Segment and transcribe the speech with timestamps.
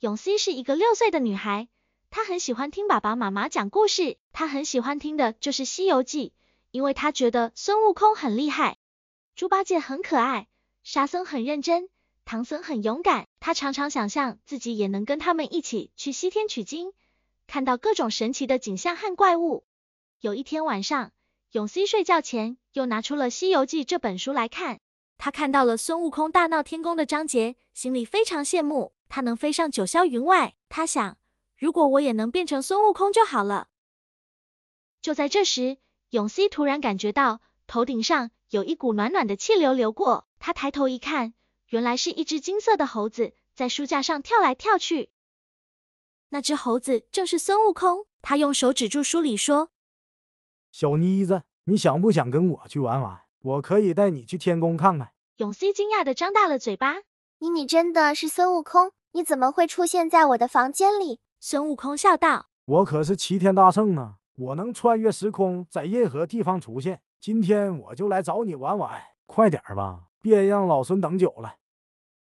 [0.00, 1.66] 永熙是一个六岁的女孩，
[2.08, 6.28] 她很喜欢听爸爸妈妈讲故事，她很喜欢听的就是《西游记》，
[6.70, 8.78] 因为她觉得孙悟空很厉害，
[9.34, 10.46] 猪八戒很可爱，
[10.84, 11.88] 沙僧很认真，
[12.24, 13.26] 唐僧很勇敢。
[13.40, 16.92] 她常常想象自己也能跟他们一起去西天取经，
[17.48, 19.64] 看到各种神奇的景象和怪物。
[20.20, 21.10] 有一天晚上，
[21.50, 24.78] 永熙睡觉前又拿出了《西游记》这本书来看，
[25.16, 28.92] 他看到了孙悟空大闹天宫的章节，心里非常羡慕。
[29.08, 31.18] 他能飞上九霄云外，他想，
[31.56, 33.68] 如果我也能变成孙悟空就好了。
[35.00, 35.78] 就在这时，
[36.10, 41.34] 永熙突然感觉到头顶上有一股暖暖的气流流过，他抬头一看，
[41.68, 45.10] 原来是一只金色的猴子在书架上跳来跳去。
[46.30, 49.70] 那只猴子正是孙悟空，他用手指住书里说
[50.70, 53.22] ：“小妮子，你想不想跟我去玩玩？
[53.40, 56.96] 我可以带你去天宫看看。”永熙惊讶的张大了嘴巴
[57.38, 61.18] ：“你你真的是孙悟空？”你怎么会出现在我的房间里？
[61.40, 67.02] 孙悟空笑道：“我可是齐天大圣啊，我能穿越时空，在任何地方出现。
[67.18, 71.56] 今天我就来找你玩玩，快点吧，别让老孙等久了。”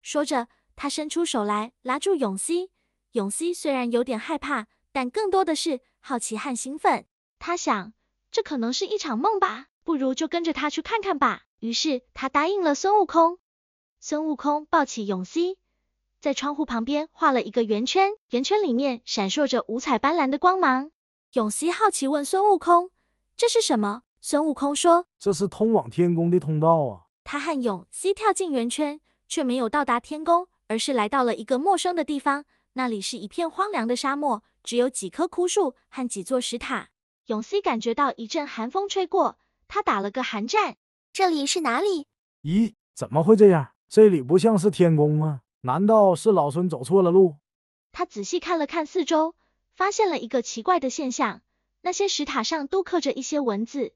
[0.03, 2.71] 说着，他伸出手来拉住永熙。
[3.13, 7.05] 永熙虽然有点害怕，但更多的是好奇和兴奋。
[7.39, 7.93] 他想，
[8.31, 11.43] 这可能是一场梦吧，不如就跟着他去看看吧。
[11.59, 13.39] 于是他答应了孙悟空。
[14.01, 15.57] 孙悟空抱起永熙。
[16.21, 20.91] 在窗户旁边画了一个圆圈，圆圈里面闪烁着五彩斑斓的光芒。
[21.33, 22.91] 永熙好奇问孙悟空
[23.35, 32.45] ：“这是什么？”孙悟空说：“这是通往天宫的通道啊。”他和永熙跳进圆圈，却没有到达天宫，而是来到了一个陌生的地方。
[32.73, 36.89] 那里是一片荒凉的沙漠，只有几棵枯树和几座石塔。
[37.25, 40.77] 永熙感觉到一阵寒风吹过，他打了个寒战。
[41.11, 42.05] 这里是哪里？
[42.43, 43.71] 咦，怎么会这样？
[43.89, 45.41] 这里不像是天宫吗？
[45.63, 47.35] 难道是老孙走错了路？
[47.91, 49.35] 他仔细看了看四周，
[49.75, 51.41] 发现了一个奇怪的现象：
[51.81, 53.93] 那些石塔上都刻着一些文字，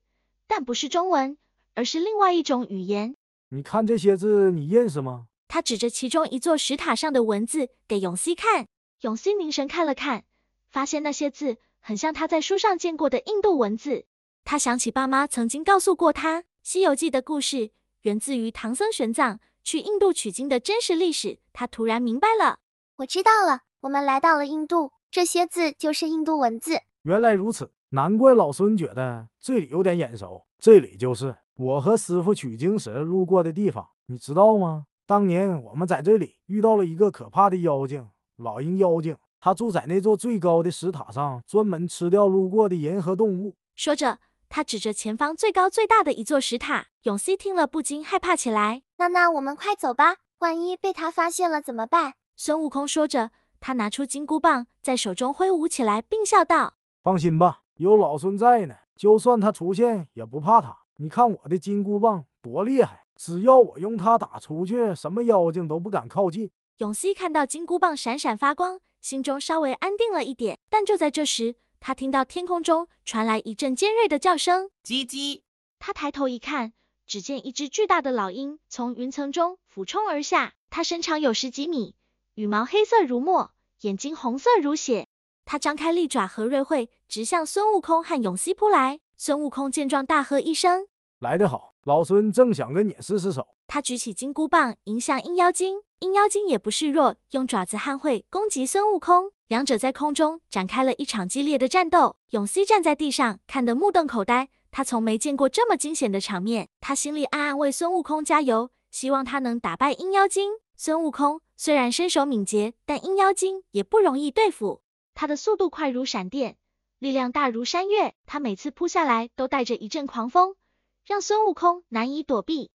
[0.48, 1.38] 但不是中文，
[1.74, 3.16] 而是另外一种语言。
[3.50, 5.26] 你看这些字，你认识吗？
[5.48, 8.68] 他指着其中一座石塔上的文字给永熙看。
[9.02, 10.26] 永熙凝神看了看，
[10.70, 14.06] 发现那些字很像他在书上见过的印度文字。
[14.44, 19.40] 他想起爸妈曾经告诉过他，《西游记》的故事源自于唐僧玄奘。
[19.66, 22.60] 去印度取经的真实历史，他突然明白了。
[22.98, 26.82] 我知道了，我们来到了印度，这些字就是印度文字。
[27.02, 30.46] 原来如此，难怪老孙觉得这里有点眼熟。
[30.60, 34.86] 这里就是我和师傅取经时路过的地方，你知道吗？
[35.08, 43.56] 当年我们在这里遇到了一个可怕的妖精——老鹰妖精，它住在那座最高的石塔上，专门吃掉路过的人和动物。
[43.76, 44.20] 说着。
[44.50, 48.84] 他指着前方最高最大的一座石塔，永熙听了不禁害怕起来。
[48.98, 52.14] 那那我们快走吧，万一被他发现了怎么办？
[52.36, 60.78] 孙悟空说着，他拿出金箍棒在手中挥舞起来，并笑道：“放心吧，有老孙在呢，就算他出现也不怕他。
[60.98, 70.60] 你看我的金箍棒多厉害，只要我用它打出去，什么妖精都不敢靠近。”永熙看到金箍棒闪闪发光，心中稍微安定了一点。
[70.70, 71.56] 但就在这时，
[71.88, 75.44] 他听到天空中传来一阵尖锐的叫声，叽叽。
[75.78, 76.74] 他抬头一看，
[77.06, 80.56] 只见一只巨大的老鹰从云层中俯冲而下。
[80.72, 81.94] 它身长有十几米，
[82.34, 83.52] 羽毛黑色如墨，
[83.82, 85.08] 眼睛红色如血。
[85.46, 89.00] 它张开利爪和锐喙，直向孙悟空和永熙扑来。
[89.16, 90.88] 孙悟空见状，大喝一声
[91.26, 91.74] ：“来得好！
[91.84, 99.32] 老孙正想跟你试试手。”他举起金箍棒迎向鹰妖精，鹰妖精也不示弱，用爪子和喙攻击孙悟空。
[99.48, 102.16] 两者在空中展开了一场激烈的战斗。
[102.30, 104.50] 永熙站在地上，看得目瞪口呆。
[104.70, 106.70] 他从没见过这么惊险的场面。
[106.80, 110.52] 他心里暗暗为孙悟空加油，希望他能打败鹰妖精。
[110.78, 114.82] 孙悟空虽然身手敏捷，但鹰妖精也不容易对付。
[115.14, 116.58] 他的速度快如闪电，
[117.00, 118.16] 力量大如山岳。
[118.26, 120.56] 他每次扑下来都带着一阵狂风，
[121.06, 122.72] 让孙悟空难以躲避。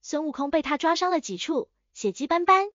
[0.00, 2.68] 孙悟空被他抓伤了几处，血迹斑斑。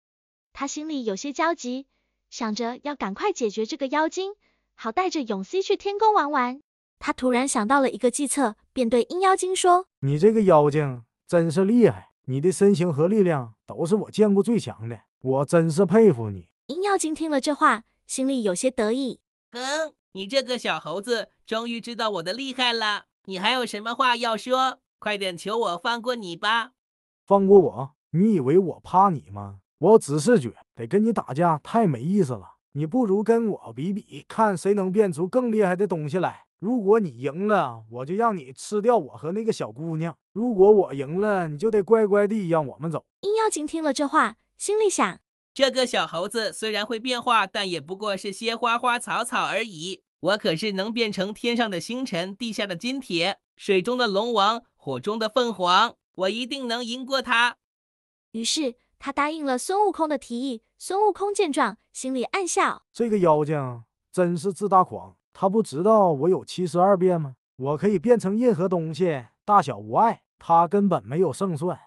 [0.51, 1.87] 他心里有些焦急。
[2.29, 4.33] 想着要赶快解决这个妖精，
[4.75, 6.61] 好带着永熙去天宫玩玩。
[6.99, 19.21] 他突然想到了一个计策，便对阴妖精说：“你这个妖精真是厉害，你的身形和力量都是我见过最强的，我真是佩服你。”阴妖精听了这话，心里有些得意
[19.51, 23.05] ：“嗯，你这个小猴子终于知道我的厉害了。
[23.25, 24.79] 你还有什么话要说？
[24.99, 26.73] 快点求我放过你吧！
[27.25, 27.91] 放过我？
[28.11, 36.43] 你以为我怕你吗？”我只是觉得跟你打架太没意思了，你不如跟我比比，看谁能变出更厉害的东西来。
[36.59, 43.05] 如果你赢了，我就让你吃掉我和那个小姑娘；如果我赢了，你就得乖乖地让我们走。
[43.21, 45.19] 阴妖精听了这话，心里想：
[45.53, 50.01] 这个小猴子虽然会变化，但也不过是些花花草草而已。
[50.19, 57.57] 我可是能变成天上的星辰、地下的金铁、水中的龙王、火中的凤凰，我一定能赢过他。
[58.31, 60.63] 于是他答应了孙悟空的提议。
[60.77, 63.83] 孙悟空见状，心里暗笑：这个妖精
[64.13, 67.35] 真是自大狂，他不知道我有七十二变吗？
[67.57, 71.77] 我可以变成任何东西，大小无碍，他根本没有胜算。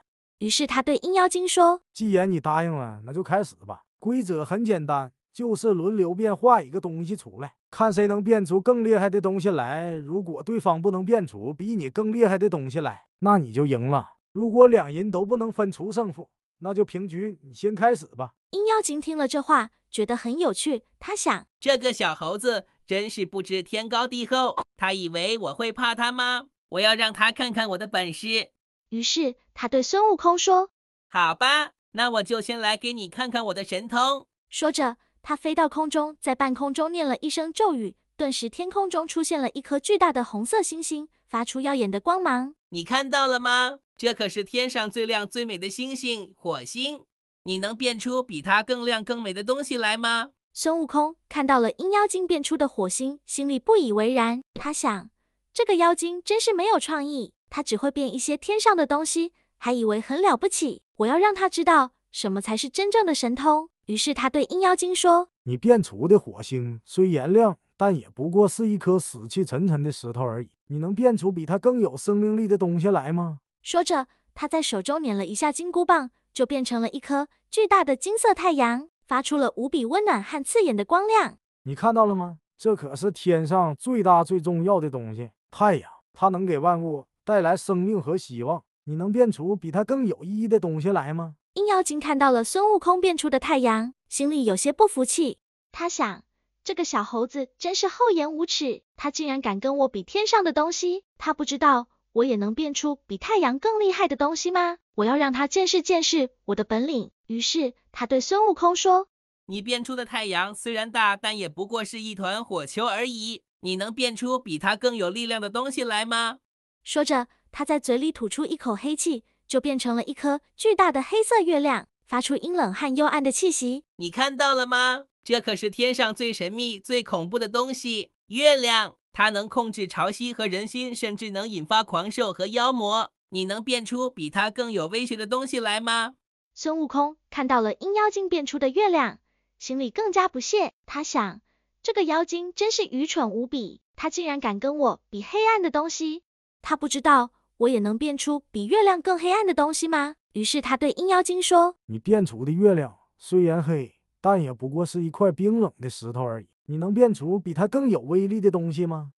[0.41, 3.85] 于是他对阴妖精说：“既然你答应了，那就开始吧。
[3.99, 9.93] 规则很简单，就是轮流变化一个东西出来，看谁能变出更厉害的东西来。
[9.95, 14.11] 如果对方不能变出比你更厉害的东西来，那你就赢了。
[14.33, 16.29] 如果两人都不能分出胜负，
[16.59, 17.39] 那就平局。
[17.41, 20.83] 你先开始吧。”阴妖精听了这话，觉得很有趣。
[21.01, 26.49] 他想：这个小猴子真是不知天高地厚，他以为我会怕他吗？
[26.69, 28.51] 我要让他看看我的本事。
[28.91, 30.69] 于是他对孙悟空说
[31.09, 42.57] ：“好吧，那我就先来给你看看我的神通。”说着，他飞到空中，在半空中念了一声咒语，顿时天空中出现了一颗巨大的红色星星，发出耀眼的光芒。
[42.71, 43.79] 你看到了吗？
[43.97, 47.05] 这可是天上最亮最美的星星——火星。
[47.45, 50.31] 你能变出比它更亮更美的东西来吗？
[50.53, 54.43] 孙悟空看到了阴妖精变出的火星，心里不以为然。
[54.55, 55.11] 他想，
[55.55, 57.33] 这个妖精真是没有创意。
[57.49, 60.83] 他只会变一些天上的东西，还以为很了不起。
[60.97, 63.69] 我要让他知道什么才是真正的神通。
[63.93, 70.49] 于是他对阴妖精说：“你变出的火星虽颜亮，但也不过是一颗死气沉沉的石头而已。
[70.69, 81.37] 你能变出比它更有生命力的东西来吗？”说着，他在手中捻了一下金箍棒，就变成了一颗巨大的金色太阳，发出了无比温暖和刺眼的光亮。
[81.65, 82.39] 你看到了吗？
[82.57, 87.05] 这可是天上最大最重要的东西——太阳，它能给万物。
[87.25, 91.35] 带来生命和希望，你能变出比它更有意义的东西来吗？
[91.55, 95.39] 阴妖精看到了孙悟空变出的太阳，心里有些不服气。
[95.71, 96.25] 他想，
[96.65, 101.05] 这个小猴子真是厚颜无耻，他竟然敢跟我比天上的东西。
[101.19, 104.79] 他不知道我也能变出比太阳更厉害的东西吗？
[104.95, 107.11] 我要让他见识见识我的本领。
[107.27, 109.09] 于是他对孙悟空说
[109.45, 113.43] ：“你变出的太阳虽然大，但也不过是一团火球而已。
[113.61, 116.39] 你能变出比它更有力量的东西来吗？”
[116.83, 123.85] 说着，他在嘴里吐出一口黑气，就变成了一颗巨大的黑色月亮，发出阴冷和幽暗的气息。
[123.97, 125.05] 你看到了吗？
[125.23, 128.97] 这可是天上最神秘、最恐怖的东西——月亮。
[129.13, 133.13] 它能控制潮汐和人心，甚至能引发狂兽和妖魔。
[133.29, 136.15] 你能变出比它更有威胁的东西来吗？
[136.55, 139.19] 孙悟空看到了阴妖精变出的月亮，
[139.59, 140.73] 心里更加不屑。
[140.87, 141.43] 他想，
[141.83, 146.23] 这个妖精真是愚蠢无比，他竟然敢跟我比黑暗的东西。
[146.63, 147.33] 他不知道
[147.63, 150.17] 我也能变出比月亮更黑暗的东西吗？
[150.33, 156.49] 于是他对阴妖精说：“你变出的月亮虽然黑，但也不过是一块冰冷的石头而已。
[156.67, 159.13] 你能变出比它更有威力的东西吗？”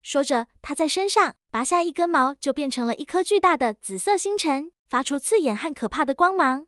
[0.00, 6.66] 说着，他在身上拔下一根毛，就变成了一颗巨大的紫色星辰，发出刺眼和可怕的光芒。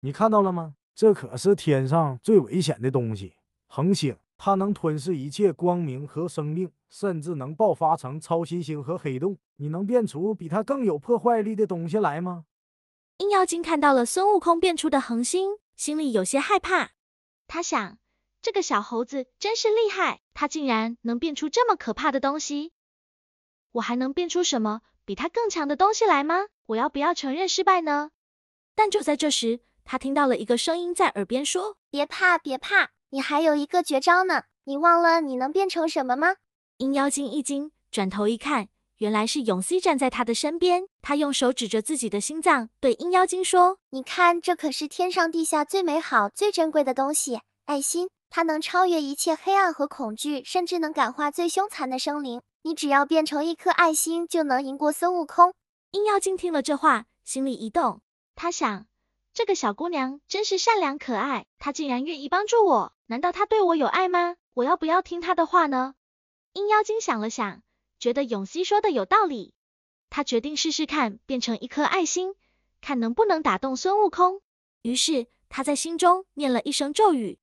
[0.00, 0.74] 你看到了吗？
[0.96, 3.34] 这可是天上最危险的东西——
[3.68, 4.16] 恒星。
[4.38, 9.38] 它能吞噬一切光明和生命，甚至能爆发成超新星和黑洞。
[9.56, 12.44] 你能变出比它更有破坏力的东西来吗？
[13.18, 16.90] 阴妖精看到了孙悟空变出的恒星，心里有些害怕。
[17.46, 17.98] 他想，
[18.42, 22.72] 这个小猴子真是厉害，他竟然能变出这么可怕的东西。
[23.72, 26.46] 我还能变出什么比他更强的东西来吗？
[26.66, 28.10] 我要不要承认失败呢？
[28.74, 36.36] 但就在这时，他听到了一个声音在耳边说：“别怕，别怕。”你还有一个绝招呢，你忘了你能变成什么吗？
[36.78, 40.88] 阴妖精一惊，转头一看，原来是永 C 站在他的身边。
[41.00, 48.10] 他用手指着自己的心脏，对阴妖精说：“你看，这可是天上地下最美好、最珍贵的东西——爱心。
[48.28, 52.42] 它能超越一切黑暗和恐惧，甚至能感化最凶残的生灵。
[52.62, 55.54] 你只要变成一颗爱心，就能赢过孙悟空。”
[55.92, 58.00] 阴妖精听了这话，心里一动，
[58.34, 58.86] 他想。
[59.36, 64.36] 这个小姑娘真是善良可爱，她竟然愿意帮助我，难道她对我有爱吗？
[64.54, 65.94] 我要不要听她的话呢？
[66.54, 67.60] 阴妖精想了想，
[67.98, 69.52] 觉得永熙说的有道理，
[70.08, 72.34] 他决定试试看，变成一颗爱心，
[72.80, 74.40] 看能不能打动孙悟空。
[74.80, 77.38] 于是他在心中念了一声咒语。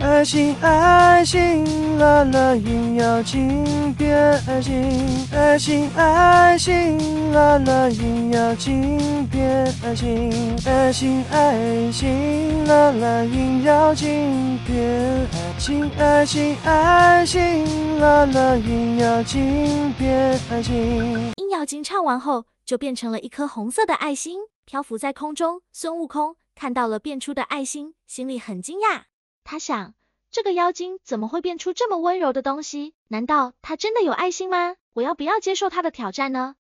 [0.00, 5.26] 爱心，爱心，啦啦云妖精变爱心。
[5.32, 10.30] 爱心，爱心，啦啦云妖精变爱心。
[10.66, 15.90] 爱心，爱心，啦啦云妖精变爱心。
[15.98, 21.32] 爱心，爱心，啦啦云妖精变爱心。
[21.36, 25.60] 阴妖精唱完后，就变成了一颗红色的爱心，漂浮在空中。
[25.72, 26.36] 孙悟空。
[26.56, 29.13] 看到了变出的爱心，心里很惊讶。
[29.44, 29.94] 他想，
[30.30, 32.94] 这个妖精怎么会变出这么温柔的东西？
[33.08, 34.76] 难道他真的有爱心吗？
[34.94, 36.56] 我要不要接受他的挑战呢？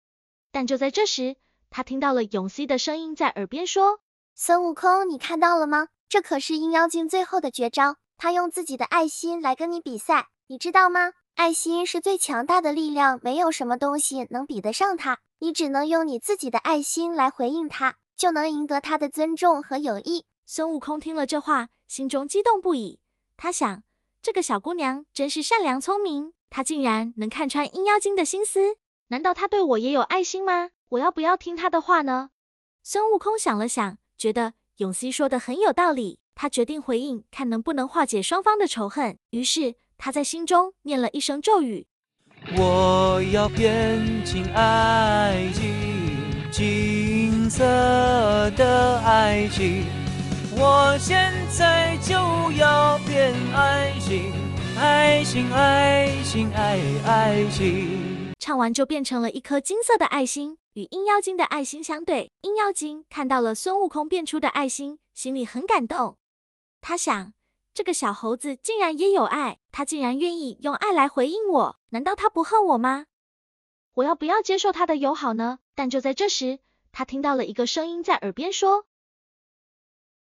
[0.52, 1.38] 但就在这时，
[1.70, 4.00] 他听到了永熙的声音在耳边说
[4.36, 5.88] ：“孙悟空，你看到了吗？
[6.10, 11.14] 这可是阴妖精最后的绝招，他用自己的爱心来跟你比赛，你知道吗？
[11.36, 15.20] 爱心是最强大的力量，没有什么东西能比得上它。
[15.40, 23.00] 你只能用你自己的爱心来回应他，就能赢得他的尊重和友谊。”孙悟空听了这话，心中激动不已。
[23.38, 23.84] 他想，
[24.22, 28.76] 这个小姑娘真是善良聪明，她竟然能看穿阴妖精的心思。
[29.08, 30.72] 难道她对我也有爱心吗？
[30.90, 32.32] 我要不要听她的话呢？
[32.84, 39.18] 孙悟空想了想，觉得永熙说的很有道理，他决定回应，看能不能化解双方的仇恨。
[39.30, 41.88] 于是他在心中念了一声咒语
[42.60, 47.64] ：“我要变进爱情，金色
[48.58, 49.86] 的爱情。”
[50.64, 52.14] 我现在就
[52.52, 54.32] 要变爱心，
[54.78, 58.32] 爱心，爱心，爱爱心。
[58.38, 62.32] 唱完就变成了一颗金色的爱心，与阴妖精的爱心相对。
[62.42, 66.18] 阴妖精看到了孙悟空变出的爱心，心里很感动。
[66.80, 67.34] 他想，
[67.74, 73.08] 这个小猴子竟然也有爱，他竟然愿意用爱来回应我，难道他不恨我吗？
[73.96, 75.58] 我要不要接受他的友好呢？
[75.74, 76.60] 但就在这时，
[76.92, 78.86] 他听到了一个声音在耳边说。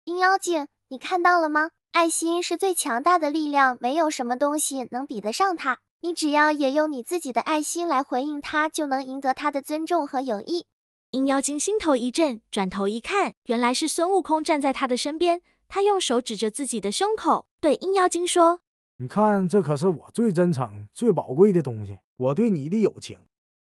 [0.05, 1.69] 阴妖精，你看到了吗？
[1.93, 5.79] 爱心是最强大的力量，没有什么东西能比得上它。
[6.01, 10.65] 你只要也用你自己的爱心来回应他，就能赢得他的尊重和友谊。
[11.11, 15.41] 阴妖精心头一震，转头一看，原来是孙悟空站在他的身边。
[15.69, 18.59] 他用手指着自己的胸口，对阴妖精说
[18.99, 23.17] ：“你看，这可是我最真诚、最宝贵的东西，我对你的友情。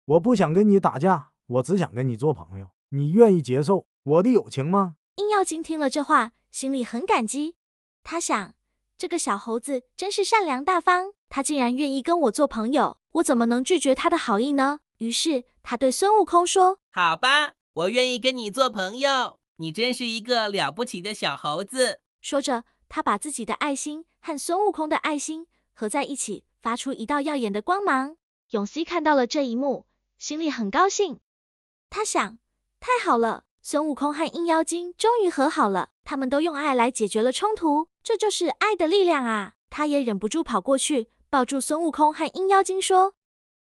[0.06, 2.66] 我不想跟你打架，我只想跟你做朋友。
[2.88, 7.54] 你愿意接受我的友情吗？”阴妖精听了这话，心里很感激。
[8.02, 8.54] 他想，
[8.98, 14.80] 这个小猴子真是善良大方，他竟然愿意跟我做朋友，我怎么能拒绝他的好意呢？
[14.98, 19.38] 于是他对孙悟空说：“好吧，我愿意跟你做朋友。
[19.56, 28.16] 你真是一个了不起的小猴子。”说着，他把自己的爱心和孙悟空的爱心合在一起，发出一道耀眼的光芒。
[28.50, 29.86] 永熙看到了这一幕，
[30.18, 31.20] 心里很高兴。
[31.88, 32.38] 他想，
[32.80, 33.43] 太好了。
[33.66, 39.54] 孙悟空和阴妖精终于和好了，他们都用爱来解决了冲突，这就是爱的力量啊！
[39.70, 43.14] 他也忍不住跑过去，抱住孙悟空和阴妖精，说：“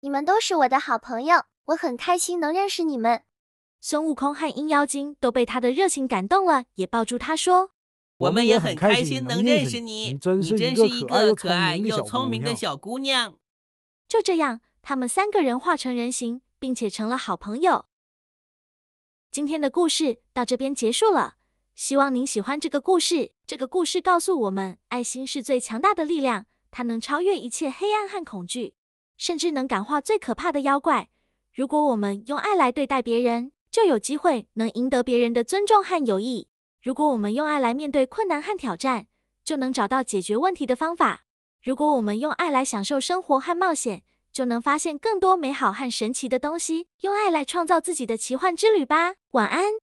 [0.02, 3.22] 你们都是我的好朋友，我很开心能认识你们。”
[3.82, 7.70] 孙悟空和阴妖精都被他的热情感动了，也抱住他说
[8.18, 10.58] ：“我们也很开心能认识你，你真是
[10.90, 13.36] 一个可爱又聪明的小姑娘。”
[14.10, 17.86] 就这样，他们三个人化成人形，并且成了好朋友。
[19.34, 21.38] 今天的故事到这边结束了，
[21.74, 23.32] 希望您喜欢这个故事。
[23.48, 28.76] 这个故事告诉我们，爱心是最强大的力量，它能超越一切黑暗和恐惧，
[29.18, 31.10] 甚至能感化最可怕的妖怪。
[31.52, 36.48] 如果我们用爱来对待别人，就有机会能赢得别人的尊重和友谊。
[36.84, 39.08] 如果我们用爱来面对困难和挑战，
[39.44, 41.24] 就能找到解决问题的方法。
[41.64, 49.14] 如果我们用爱来享受生活和冒险，就能发现更多美好和神奇的东西，用爱来创造自己的奇幻之旅吧。
[49.32, 49.74] 晚安。